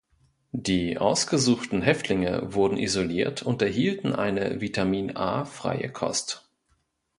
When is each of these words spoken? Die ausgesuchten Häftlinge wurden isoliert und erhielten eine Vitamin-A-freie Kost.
Die 0.55 0.97
ausgesuchten 0.97 1.83
Häftlinge 1.83 2.55
wurden 2.55 2.75
isoliert 2.79 3.43
und 3.43 3.61
erhielten 3.61 4.13
eine 4.13 4.59
Vitamin-A-freie 4.59 5.91
Kost. 5.91 6.49